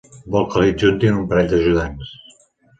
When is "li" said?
0.63-0.71